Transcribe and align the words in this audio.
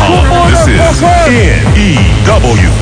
Hall, 0.00 0.48
this 0.48 0.64
is 0.64 1.00
NEW. 1.28 2.72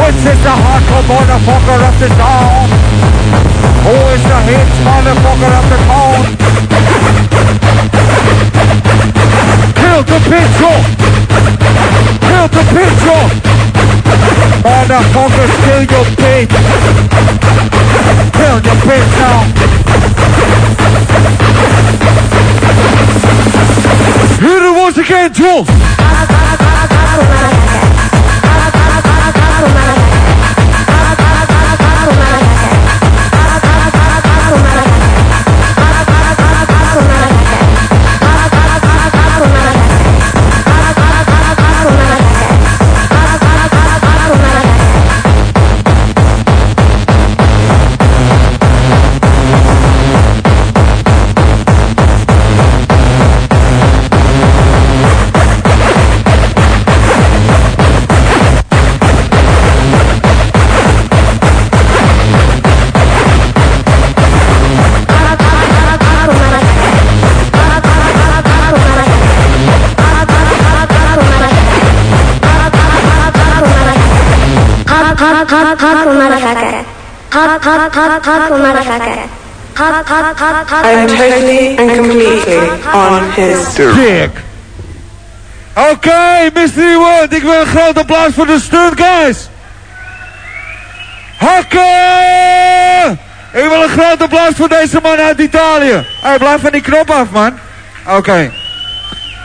Which 0.00 0.22
is 0.24 0.40
the 0.40 0.54
hardcore 0.56 1.04
motherfucker 1.04 1.80
of 1.84 1.94
the 2.00 2.08
town? 2.16 2.68
Who 3.84 3.94
is 4.14 4.22
the 4.24 4.38
hit 4.48 4.70
motherfucker 4.88 5.52
of 5.60 5.66
the 5.68 5.78
town? 5.84 6.20
Kill 9.76 10.00
the 10.02 10.18
picture! 10.32 10.80
Kill 12.24 12.48
the 12.48 12.64
picture! 14.08 14.48
Motherfucker, 14.64 15.48
kill 15.64 15.82
your 15.82 16.04
bitch! 16.16 16.52
Kill 18.32 18.58
your 18.60 18.78
bitch 18.86 19.10
now! 19.18 19.38
Hit 24.40 24.62
it 24.62 24.74
once 24.76 24.98
again, 24.98 25.32
Jules! 25.32 25.68
Hot, 75.28 75.50
hot, 75.50 75.78
hot, 75.80 76.06
motherfucker. 76.18 76.84
Hot, 77.32 77.62
hot, 77.64 77.94
hot, 77.94 78.24
hot, 78.24 78.50
motherfucker. 78.64 79.28
Hot, 79.76 80.06
hot, 80.08 80.38
hot, 80.38 80.68
hot. 80.70 80.84
I 80.84 80.92
am 80.92 81.08
totally 81.08 81.76
and 81.76 81.90
completely 81.96 82.56
on 82.94 83.30
his 83.36 83.74
Dick. 83.76 84.30
Oké, 85.76 86.50
Mystery 86.54 86.96
World. 86.96 87.32
Ik 87.32 87.42
wil 87.42 87.60
een 87.60 87.66
groot 87.66 87.98
applaus 87.98 88.34
voor 88.34 88.46
de 88.46 88.60
stunt 88.60 89.00
guys. 89.00 89.48
Hakken! 91.36 93.18
Ik 93.52 93.68
wil 93.68 93.82
een 93.82 93.88
groot 93.88 94.22
applaus 94.22 94.52
voor 94.56 94.68
deze 94.68 94.98
man 95.02 95.16
uit 95.16 95.38
Italië. 95.38 96.06
Hey, 96.22 96.38
blijf 96.38 96.60
van 96.60 96.72
die 96.72 96.82
knop 96.82 97.10
af, 97.10 97.30
man. 97.30 97.58
Oké. 98.06 98.50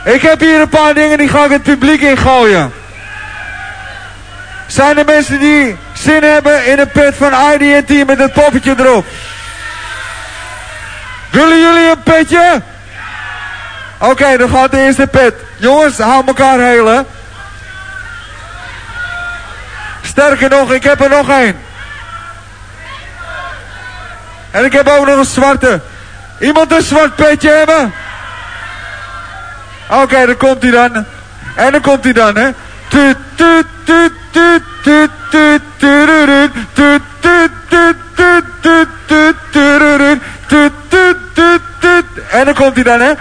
Ik 0.04 0.22
heb 0.22 0.40
hier 0.40 0.60
een 0.60 0.68
paar 0.68 0.94
dingen 0.94 1.18
die 1.18 1.28
ga 1.28 1.44
ik 1.44 1.50
het 1.50 1.62
publiek 1.62 2.00
ingooien. 2.00 2.72
Zijn 4.66 4.98
er 4.98 5.04
mensen 5.04 5.38
die 5.40 5.76
zin 5.92 6.22
hebben 6.22 6.66
in 6.66 6.78
een 6.78 6.90
pet 6.90 7.14
van 7.16 7.32
IDT 7.32 8.06
met 8.06 8.18
het 8.18 8.32
poppetje 8.32 8.74
erop? 8.78 9.06
Willen 11.30 11.60
jullie 11.60 11.90
een 11.90 12.02
petje? 12.02 12.62
Oké, 13.98 14.36
dan 14.36 14.48
gaat 14.48 14.70
de 14.70 14.80
eerste 14.80 15.06
pet. 15.06 15.34
Jongens, 15.56 15.98
hou 15.98 16.26
elkaar 16.26 16.58
heel, 16.58 16.86
hè. 16.86 17.00
Sterker 20.02 20.50
nog, 20.50 20.72
ik 20.72 20.82
heb 20.82 21.00
er 21.00 21.08
nog 21.08 21.30
één. 21.30 21.58
En 24.50 24.64
ik 24.64 24.72
heb 24.72 24.88
ook 24.88 25.06
nog 25.06 25.18
een 25.18 25.24
zwarte. 25.24 25.80
Iemand 26.38 26.72
een 26.72 26.82
zwart 26.82 27.16
petje 27.16 27.50
hebben? 27.50 27.94
Oké, 29.88 30.26
dan 30.26 30.36
komt 30.36 30.62
hij 30.62 30.70
dan. 30.70 31.04
En 31.54 31.72
dan 31.72 31.80
komt 31.80 32.04
hij 32.04 32.12
dan, 32.12 32.36
hè. 32.36 32.50
En 42.30 42.44
dan 42.44 42.54
komt 42.54 42.74
hij 42.74 42.84
dan, 42.84 43.00
hè. 43.00 43.12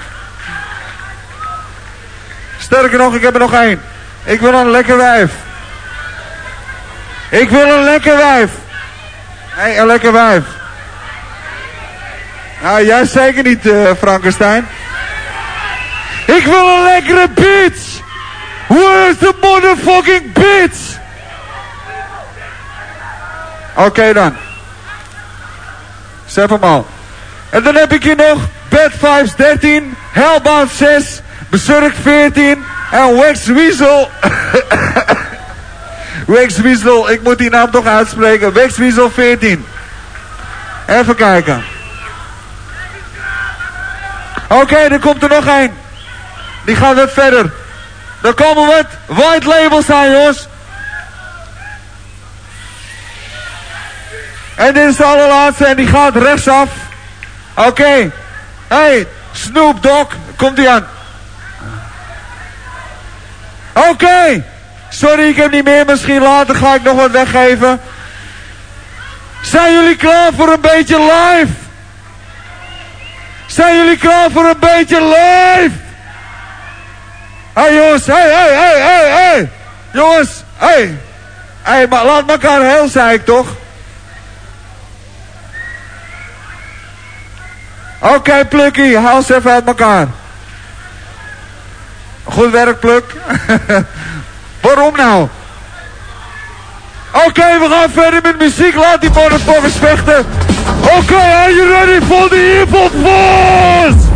Sterker 2.58 2.98
nog, 2.98 3.16
ik 3.16 3.22
heb 3.22 3.34
er 3.34 3.40
nog 3.40 3.54
één. 3.54 3.82
Ik 4.24 4.40
wil 4.40 4.54
een 4.54 4.70
lekker 4.70 4.98
wijf. 4.98 5.32
Ik 7.30 7.50
wil 7.50 7.70
een 7.70 7.84
lekker 7.84 8.18
wijf. 8.18 8.50
Hé, 9.50 9.80
een 9.80 9.86
lekker 9.86 10.12
wijf. 10.12 10.44
Nou, 12.62 12.86
jij 12.86 13.06
zeker 13.06 13.44
niet, 13.44 13.68
eh, 13.68 13.92
Frankenstein. 14.00 14.68
Ik 16.26 16.46
wil 16.46 16.68
een 16.68 16.84
lekkere 16.84 17.30
bitch. 17.30 17.93
Where's 18.74 19.18
the 19.18 19.34
motherfucking 19.42 20.34
bitch? 20.34 21.00
Oké 23.76 24.14
dan. 24.14 24.36
Zet 26.26 26.50
hem 26.50 26.64
al. 26.64 26.88
En 27.50 27.64
dan 27.64 27.76
heb 27.76 27.94
ik 27.94 28.04
hier 28.04 28.16
nog 28.16 28.40
Bad 28.70 28.92
Vibes 28.92 29.36
13, 29.36 29.96
Hellbound 30.12 30.72
6, 30.72 31.22
Berserk 31.50 31.96
14 32.02 32.66
en 32.92 33.16
Wax 33.16 33.46
Weasel. 33.46 34.10
Wax 36.34 36.58
Weasel, 36.58 37.10
ik 37.10 37.22
moet 37.24 37.38
die 37.38 37.50
naam 37.50 37.72
toch 37.72 37.86
uitspreken. 37.86 38.54
Wax 38.54 38.78
Weasel 38.78 39.12
14. 39.12 39.66
Even 40.88 41.16
kijken. 41.16 41.64
Oké, 44.48 44.76
er 44.76 45.00
komt 45.00 45.24
er 45.24 45.30
nog 45.30 45.48
één. 45.48 45.74
Die 46.66 46.76
gaat 46.76 46.96
wat 46.96 47.12
verder. 47.12 47.52
Dan 48.24 48.34
komen 48.34 48.66
wat 48.66 48.86
white 49.06 49.48
labels 49.48 49.90
aan, 49.90 50.12
jongens. 50.12 50.48
En 54.56 54.74
dit 54.74 54.90
is 54.90 54.96
de 54.96 55.04
allerlaatste 55.04 55.66
en 55.66 55.76
die 55.76 55.88
gaat 55.88 56.16
rechtsaf. 56.16 56.70
Oké. 57.56 58.12
Hey, 58.68 59.08
Snoop 59.32 59.84
Dogg, 59.84 60.16
komt 60.36 60.56
die 60.56 60.70
aan. 60.70 60.88
Oké. 63.74 64.44
Sorry, 64.90 65.30
ik 65.30 65.36
heb 65.36 65.52
niet 65.52 65.64
meer. 65.64 65.86
Misschien 65.86 66.22
later 66.22 66.56
ga 66.56 66.76
ik 66.76 66.84
nog 66.84 66.96
wat 66.96 67.12
weggeven. 67.12 67.82
Zijn 69.42 69.74
jullie 69.74 69.96
klaar 69.96 70.32
voor 70.38 70.52
een 70.52 70.62
beetje 70.62 71.00
live? 71.00 71.54
Zijn 73.48 73.76
jullie 73.76 73.98
klaar 73.98 74.32
voor 74.32 74.46
een 74.46 74.60
beetje 74.60 75.02
live? 75.02 75.83
Hey, 77.54 77.76
jongens, 77.76 78.06
hé, 78.06 78.14
hé, 78.14 78.56
hé, 78.56 78.82
hé, 78.82 79.10
hé. 79.16 79.50
Jongens. 79.92 80.44
Hey. 80.58 80.98
Hey, 81.62 81.88
maar 81.88 82.06
laat 82.06 82.30
elkaar 82.30 82.62
heel, 82.62 83.12
ik 83.12 83.26
toch? 83.26 83.48
Oké, 88.00 88.14
okay, 88.14 88.46
Plukkie, 88.46 88.98
haal 88.98 89.22
ze 89.22 89.36
even 89.36 89.52
uit 89.52 89.68
elkaar. 89.68 90.08
Goed 92.24 92.52
werk, 92.52 92.80
Pluk. 92.80 93.06
Waarom 94.62 94.96
nou? 94.96 95.28
Oké, 97.14 97.60
we 97.60 97.68
gaan 97.70 97.90
verder 97.90 98.22
met 98.22 98.40
muziek. 98.40 98.76
Laat 98.76 99.02
die 99.02 99.10
motherfuckers 99.10 99.76
vechten. 99.76 100.26
Oké, 100.82 101.16
are 101.16 101.54
you 101.54 101.70
ready 101.70 102.06
for 102.06 102.30
the 102.30 102.62
evil 102.62 102.90
force? 102.90 104.13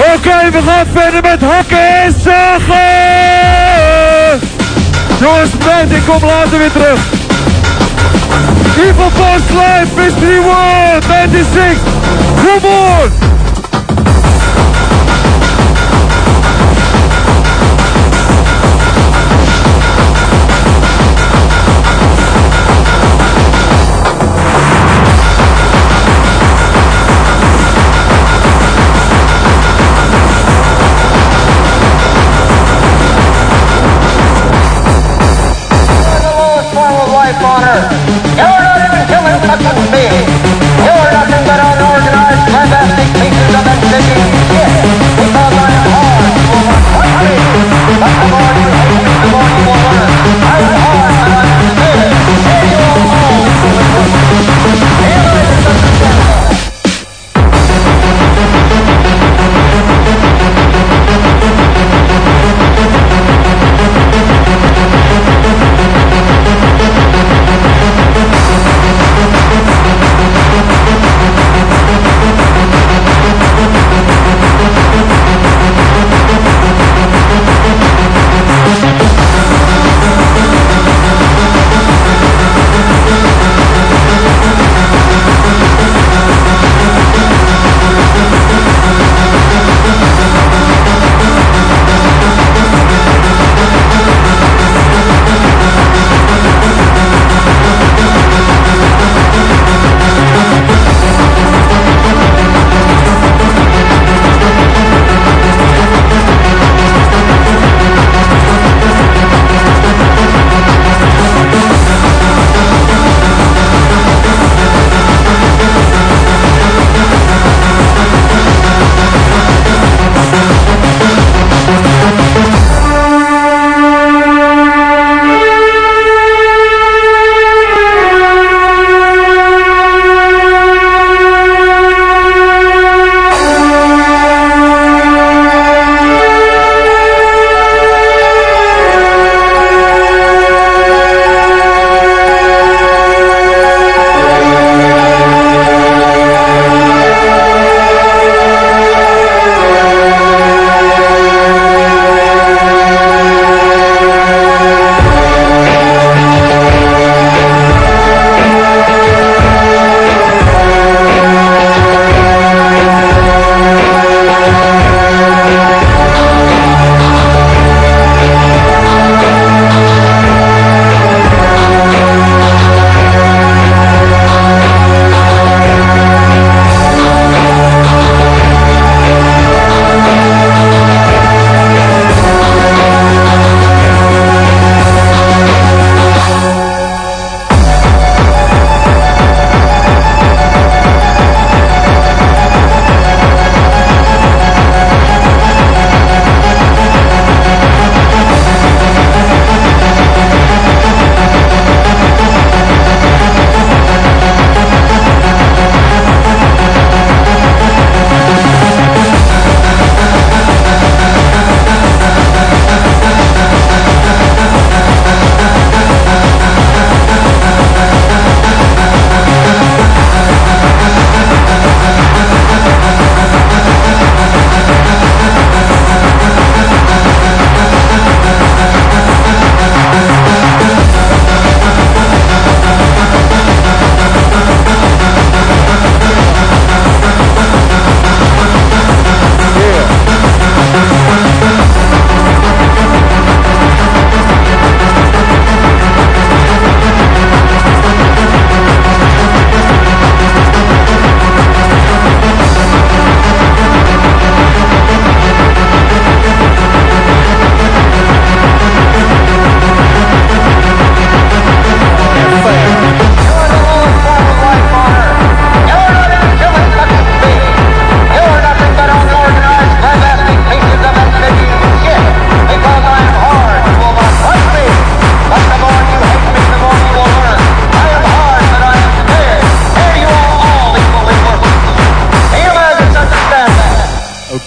Oké, 0.00 0.12
okay, 0.16 0.50
we 0.50 0.62
gaan 0.66 0.86
verder 0.92 1.22
met 1.22 1.42
hakken 1.42 2.02
en 2.02 2.14
zagen. 2.20 2.78
Jongens, 5.20 5.50
bedankt. 5.50 5.92
Ik 5.92 6.02
kom 6.06 6.24
later 6.24 6.58
weer 6.58 6.72
terug. 6.72 7.00
Evil 8.78 9.10
Force 9.10 9.52
Live, 9.52 9.86
Mystery 9.96 10.40
World, 10.40 11.04
96. 11.04 11.78
Come 12.44 12.66
on! 12.66 13.39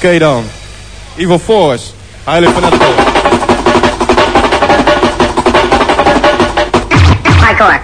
Oké 0.03 0.17
dan. 0.19 0.43
Evil 1.15 1.39
Force. 1.39 1.83
Highly 2.27 2.47
fanatical. 2.47 2.93
Hardcore. 7.39 7.79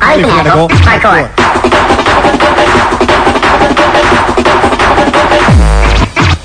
Highly 0.00 0.22
fanatical. 0.24 0.68
Hardcore. 0.68 1.28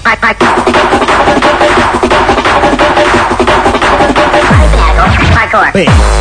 Hard- 0.04 0.20
hard- 0.22 0.38
Highly 4.52 4.78
fanatical. 4.78 5.60
Hardcore. 5.62 6.15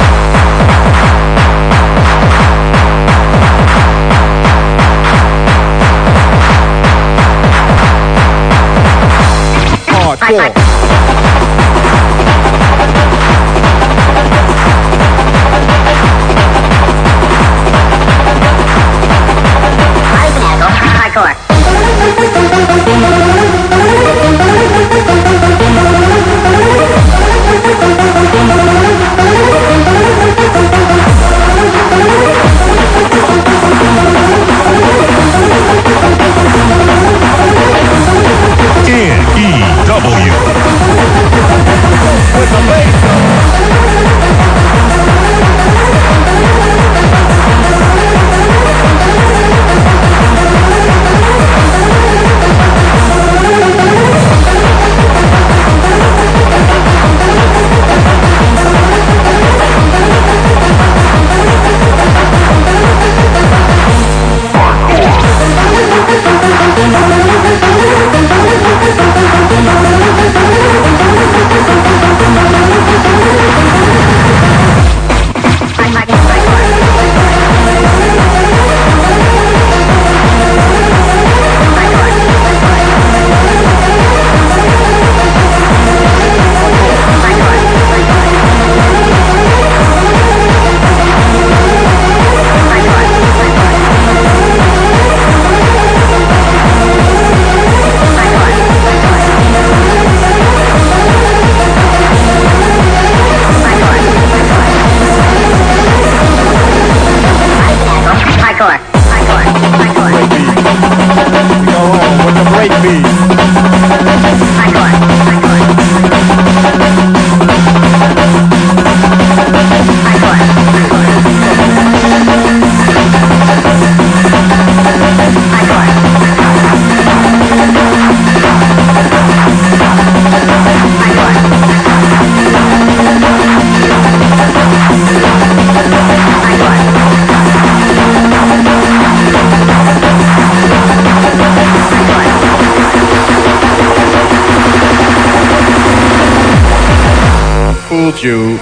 You. 148.24 148.58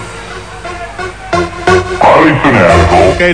Highly 2.00 2.34
fanatical. 2.42 3.10
Oké 3.12 3.32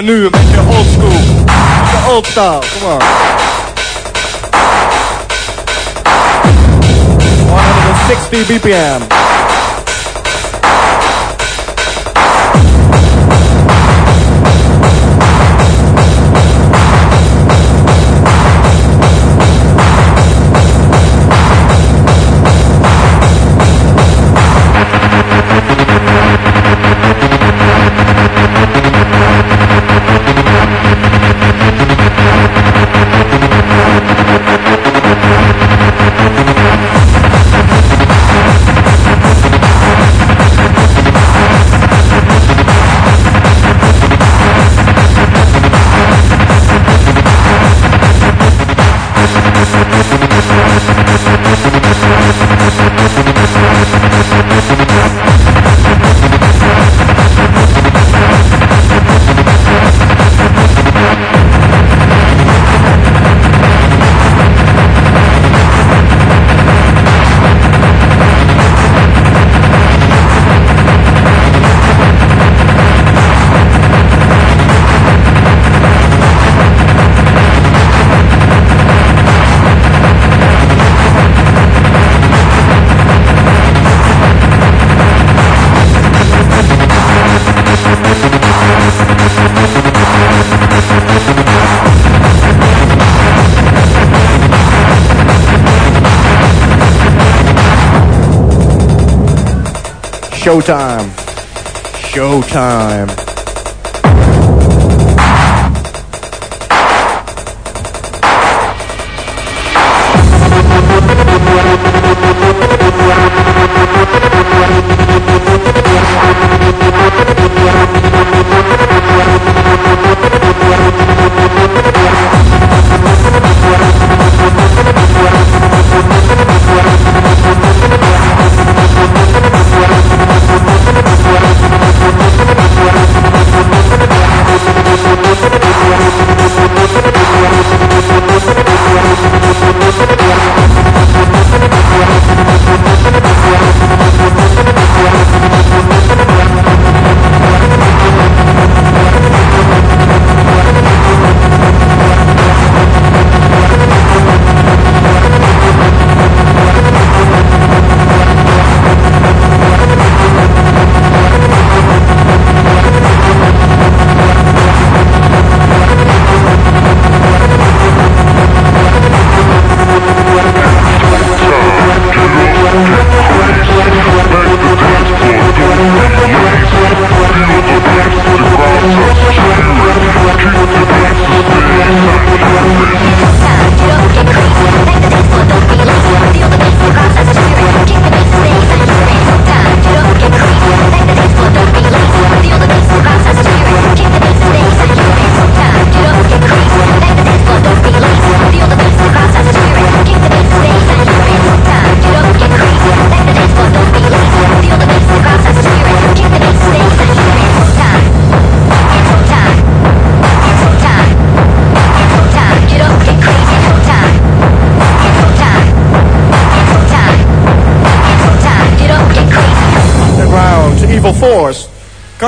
En 0.00 0.06
dan 0.06 0.14
nu 0.14 0.24
een 0.24 0.30
beetje 0.30 0.60
old 0.60 0.86
school. 0.92 1.44
De 1.90 2.10
old 2.10 2.26
style. 2.26 2.58
Come 2.78 2.92
on. 2.92 3.00
160 7.48 8.46
BPM. 8.46 9.19
Showtime. 100.50 101.08
Showtime. 102.10 103.19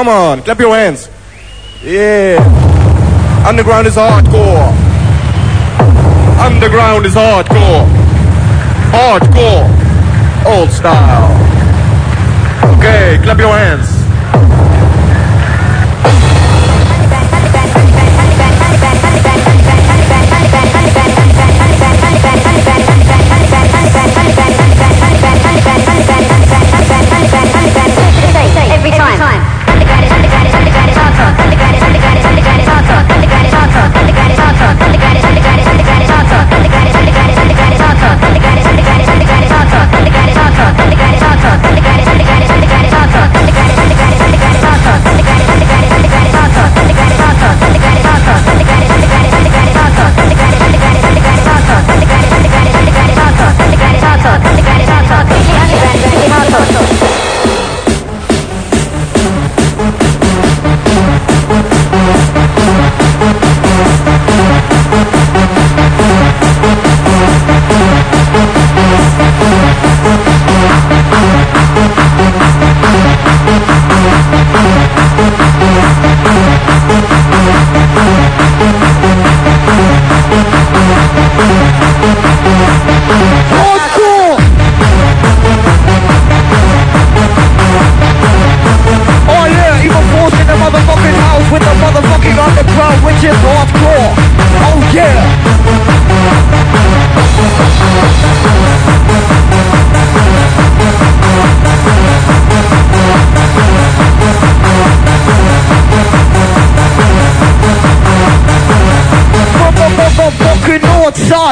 Come 0.03 0.09
on, 0.09 0.43
clap 0.43 0.59
your 0.59 0.75
hands. 0.75 1.09
Yeah. 1.81 2.43
Underground 3.47 3.87
is 3.87 3.95
hardcore. 3.95 4.73
Underground 6.41 7.07
is 7.07 7.15
hardcore. 7.15 7.87
Hardcore. 8.91 9.65
Old 10.45 10.71
style. 10.71 11.31
Okay, 12.79 13.21
clap 13.23 13.39
your 13.39 13.57
hands. 13.57 13.92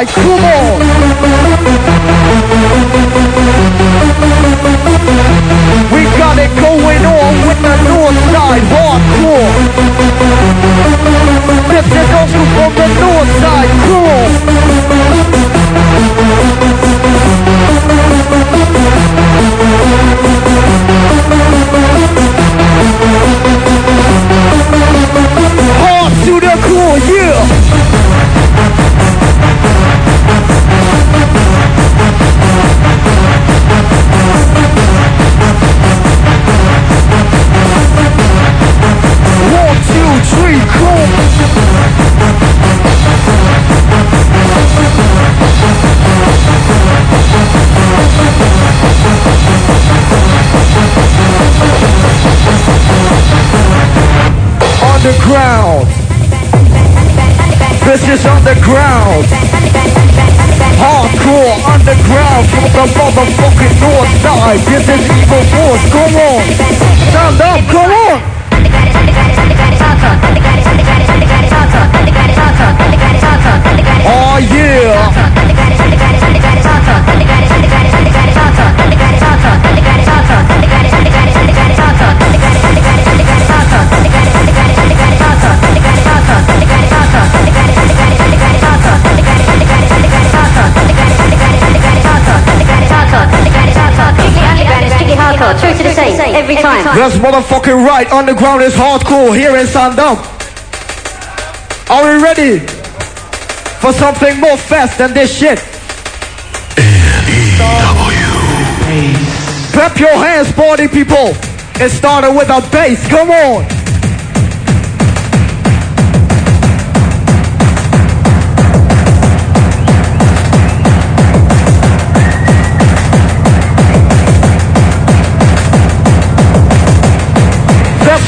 Come 0.07 0.45
on. 0.45 0.60
underground. 58.51 59.27
Hardcore 60.83 61.55
underground 61.71 62.49
from 62.51 62.65
the 62.75 62.85
motherfucking 62.99 63.81
north 63.81 64.11
side. 64.23 64.59
This 64.67 64.89
is 64.89 65.20
That's 97.01 97.17
motherfucking 97.17 97.87
right. 97.87 98.07
Underground 98.13 98.61
is 98.63 98.75
hardcore 98.75 99.35
here 99.35 99.57
in 99.57 99.65
Zaandam. 99.65 100.19
Are 101.89 102.05
we 102.05 102.23
ready 102.23 102.59
for 103.81 103.91
something 103.95 104.39
more 104.39 104.59
fast 104.59 104.99
than 104.99 105.15
this 105.15 105.35
shit? 105.35 105.59
N-E-W. 106.77 107.73
Clap 109.73 109.99
your 109.99 110.13
hands, 110.13 110.53
party 110.53 110.89
people. 110.89 111.33
It 111.83 111.89
started 111.89 112.33
with 112.33 112.51
a 112.51 112.61
bass. 112.71 113.09
Come 113.09 113.31
on. 113.31 113.80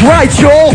Right, 0.05 0.41
y'all. 0.41 0.73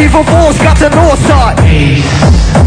Evil 0.00 0.24
Force 0.24 0.58
got 0.62 0.78
the 0.78 0.88
north 0.94 1.18
side. 1.26 1.60
We 1.64 2.57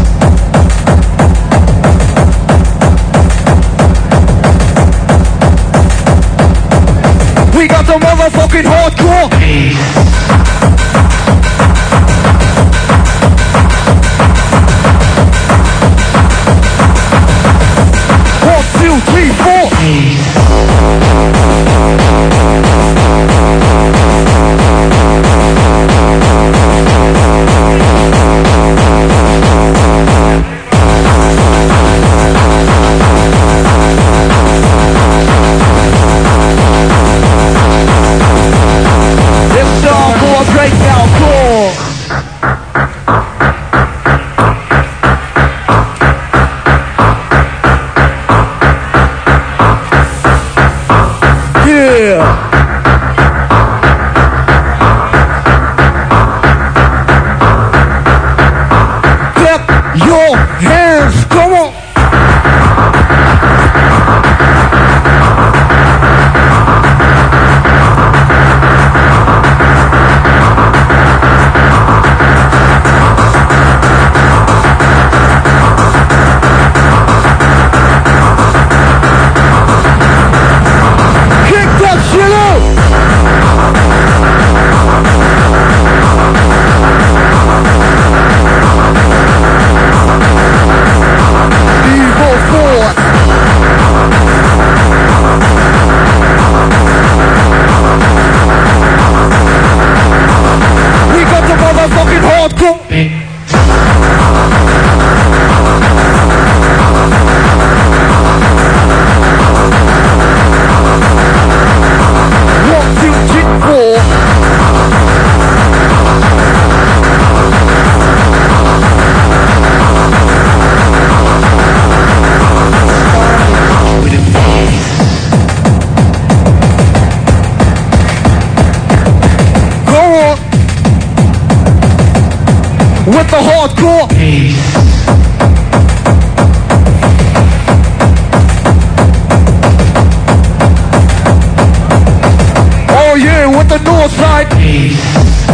with 144.02 144.16
the 144.16 145.51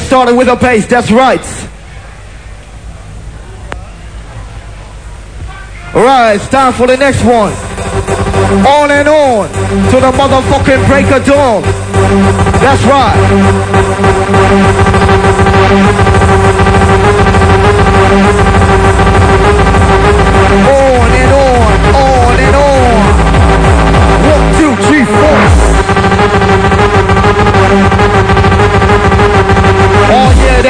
We're 0.00 0.06
starting 0.06 0.36
with 0.36 0.48
a 0.48 0.56
pace. 0.56 0.86
that's 0.86 1.10
right. 1.10 1.44
Alright, 5.94 6.36
it's 6.36 6.48
time 6.48 6.72
for 6.72 6.86
the 6.86 6.96
next 6.96 7.22
one. 7.22 7.52
On 8.66 8.90
and 8.90 9.06
on 9.06 9.48
to 9.90 10.00
the 10.00 10.10
motherfucking 10.12 10.86
break 10.88 11.04
of 11.12 11.26
dawn. 11.26 11.62
That's 12.62 12.82
right. 12.84 13.26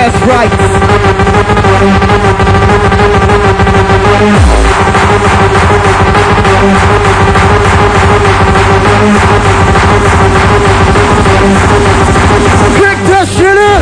That's 0.01 0.17
right. 0.23 0.51
Kick 12.79 12.99
that 13.09 13.29
shit 13.29 13.59
in! 13.59 13.80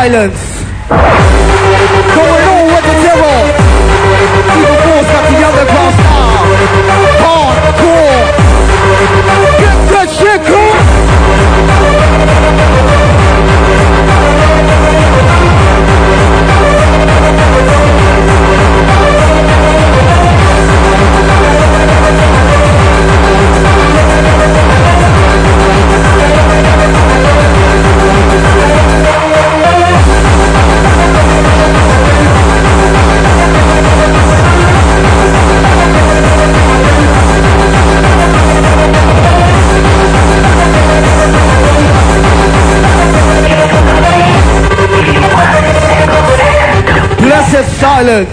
silence. 0.00 0.49
mọi 48.00 48.06
lời. 48.06 48.26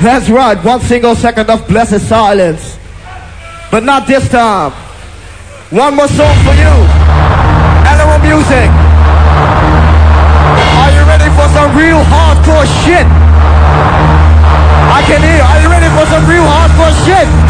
That's 0.00 0.30
right, 0.30 0.56
one 0.64 0.80
single 0.80 1.16
second 1.16 1.50
of 1.50 1.66
blessed 1.66 2.00
silence. 2.06 2.78
But 3.70 3.82
not 3.82 4.06
this 4.06 4.28
time. 4.28 4.70
One 5.70 5.96
more 5.96 6.06
song 6.06 6.36
for 6.46 6.54
you. 6.54 6.74
Animal 7.82 8.18
music. 8.22 8.70
Are 10.78 10.90
you 10.94 11.02
ready 11.02 11.28
for 11.34 11.48
some 11.50 11.74
real 11.76 11.98
hardcore 12.06 12.64
shit? 12.86 13.06
I 14.86 15.02
can 15.04 15.20
hear. 15.20 15.42
Are 15.42 15.60
you 15.60 15.68
ready 15.68 15.90
for 15.90 16.06
some 16.06 16.24
real 16.30 16.46
hardcore 16.46 16.94
shit? 17.04 17.47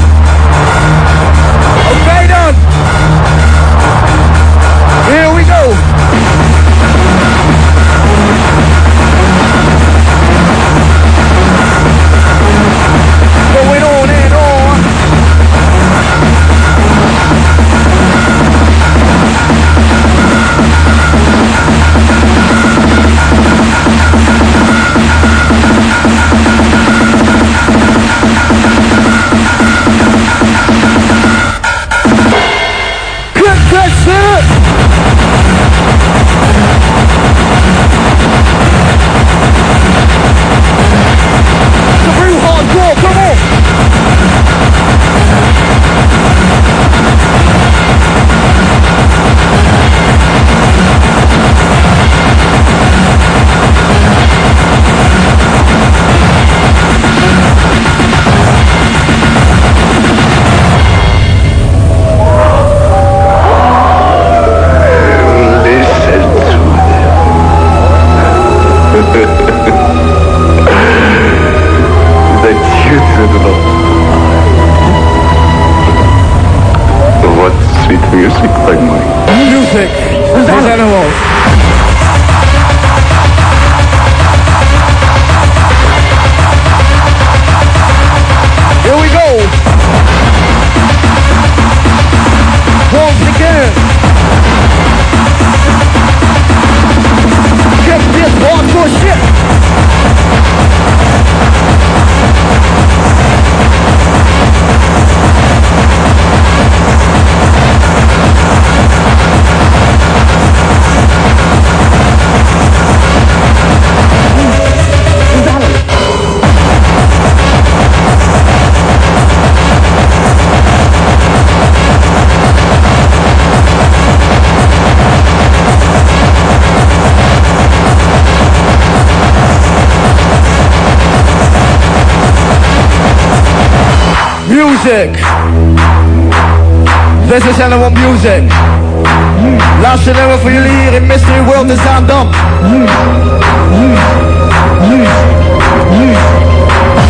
World 141.98 142.10
in 142.10 142.28
Zaandam. 142.28 142.30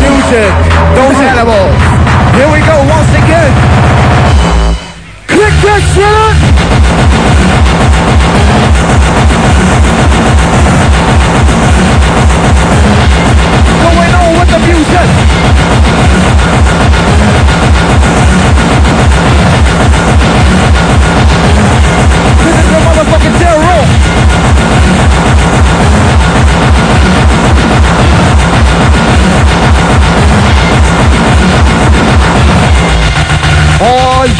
Music. 0.01 0.53
Those 0.95 1.19
animals. 1.21 1.75
Here 2.33 2.49
we 2.51 2.59
go 2.65 2.75
once 2.89 3.11
again. 3.13 3.53
Click 5.27 5.53
that 5.61 5.81
shit! 5.93 6.35
Going 13.83 14.13
on 14.15 14.29
with 14.39 14.49
the 14.49 14.59
music. 14.65 16.08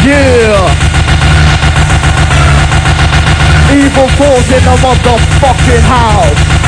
Yeah! 0.06 0.88
Evil 3.72 4.08
force 4.18 4.50
in 4.58 4.64
the 4.64 4.76
motherfucking 4.82 5.86
house. 5.86 6.60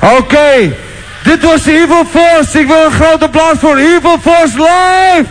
Oké, 0.00 0.74
dit 1.22 1.42
was 1.42 1.66
Evil 1.66 2.04
Force. 2.04 2.60
Ik 2.60 2.66
wil 2.66 2.84
een 2.84 2.92
groot 2.92 3.22
applaus 3.22 3.58
voor 3.58 3.76
Evil 3.76 4.18
Force 4.22 4.56
live. 4.56 5.26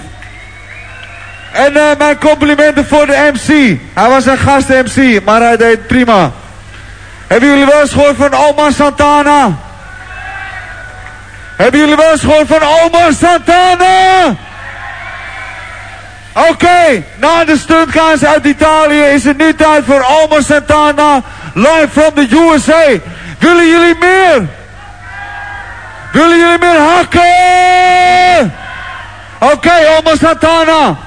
En 1.51 1.75
eh, 1.77 1.97
mijn 1.97 2.17
complimenten 2.17 2.87
voor 2.87 3.05
de 3.05 3.31
MC. 3.33 3.79
Hij 3.93 4.09
was 4.09 4.25
een 4.25 4.37
gast 4.37 4.67
MC, 4.67 5.23
maar 5.25 5.41
hij 5.41 5.57
deed 5.57 5.87
prima. 5.87 6.31
Hebben 7.27 7.49
jullie 7.49 7.65
wel 7.65 7.81
eens 7.81 7.91
gehoord 7.91 8.15
van 8.17 8.33
Oma 8.33 8.71
Santana? 8.71 9.57
Hebben 11.57 11.79
jullie 11.79 11.95
wel 11.95 12.11
eens 12.11 12.21
gehoord 12.21 12.47
van 12.47 12.61
Oma 12.61 13.11
Santana? 13.11 14.35
Oké, 16.33 17.03
na 17.15 17.45
de 17.45 17.57
stuntkaars 17.57 18.25
uit 18.25 18.45
Italië 18.45 19.01
is 19.01 19.23
het 19.23 19.37
nu 19.37 19.53
tijd 19.53 19.83
voor 19.85 20.05
Oma 20.21 20.41
Santana 20.41 21.21
live 21.53 21.87
from 21.91 22.13
the 22.13 22.27
USA. 22.35 22.99
Willen 23.39 23.67
jullie 23.67 23.95
meer? 23.99 24.47
Willen 26.11 26.37
jullie 26.37 26.59
meer 26.59 26.79
hakken? 26.79 28.53
Oké, 29.39 29.73
Oma 29.97 30.15
Santana. 30.15 30.97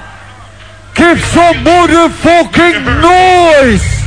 Give 0.93 1.25
some 1.33 1.61
motherfucking 1.63 2.85
noise. 3.01 3.99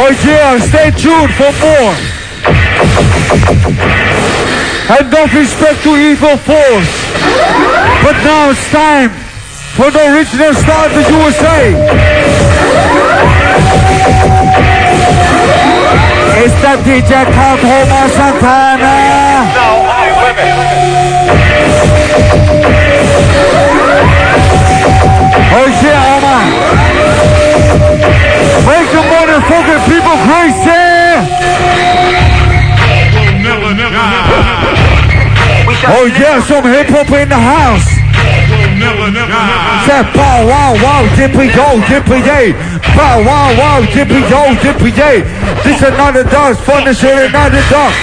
Oh 0.00 0.14
yeah, 0.24 0.56
stay 0.62 0.92
tuned 0.94 1.34
for 1.34 1.50
more. 1.58 1.94
And 4.94 5.10
don't 5.10 5.32
respect 5.34 5.82
to 5.82 5.96
evil 5.96 6.36
force. 6.36 6.92
But 8.06 8.14
now 8.22 8.50
it's 8.50 8.70
time 8.70 9.10
for 9.74 9.90
the 9.90 10.14
original 10.14 10.54
star 10.54 10.86
of 10.86 10.94
the 10.94 11.02
USA. 11.02 11.74
It's 16.46 16.54
the 16.62 16.78
DJ 16.86 17.26
called 17.34 17.58
Omar 17.58 18.08
Santana. 18.08 18.94
Oh 22.62 22.77
Oh, 35.90 36.04
Dipper 37.08 37.18
in 37.24 37.28
the 37.28 37.38
house. 37.38 37.88
Never, 38.76 39.08
never, 39.08 39.32
never. 39.32 39.88
Say 39.88 40.02
bow 40.12 40.44
wow 40.44 40.74
wow 40.84 41.02
dippy 41.16 41.48
do 41.48 41.80
dippy 41.88 42.20
day. 42.20 42.52
Bow 42.96 43.24
wow 43.24 43.48
wow 43.56 43.80
dippy 43.80 44.20
do 44.28 44.40
dippy 44.60 44.90
day. 44.92 45.24
This 45.64 45.80
another 45.82 46.24
dance 46.24 46.60
fun 46.60 46.86
is 46.88 47.00
here 47.00 47.26
another 47.26 47.62
dog. 47.72 47.94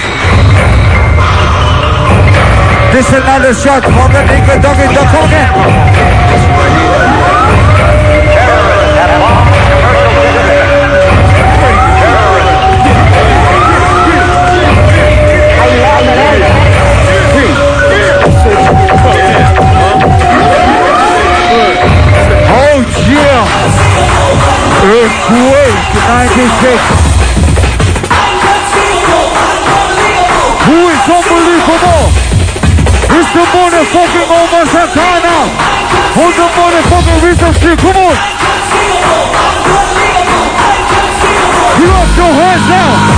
This 2.92 3.08
another 3.12 3.54
shot. 3.54 3.82
Honga 3.82 4.26
nigga 4.26 4.62
doggy 4.62 4.86
dog 4.94 5.06
honga. 5.14 6.85
96. 24.86 25.02
Who 30.62 30.78
is 30.86 31.02
unbelievable? 31.10 32.06
It's 33.10 33.30
the 33.34 33.42
motherfucking 33.50 34.30
Omar 34.30 34.66
Santana. 34.66 35.50
Hold 36.14 36.34
the 36.38 36.46
motherfucking 36.54 37.18
rhythm 37.24 37.52
stick. 37.54 37.78
Come 37.80 37.96
on. 37.96 38.14
Put 41.74 41.90
up 41.90 42.16
your 42.16 42.30
hands 42.30 42.66
now. 42.68 43.15